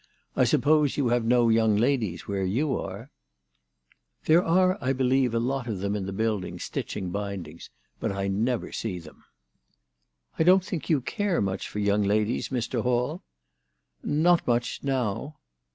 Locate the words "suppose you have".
0.45-1.25